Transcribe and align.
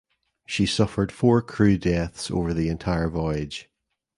She 0.47 0.65
suffered 0.65 1.11
four 1.11 1.43
crew 1.43 1.77
deaths 1.77 2.31
over 2.31 2.55
the 2.55 2.69
entire 2.69 3.07
voyage. 3.07 3.69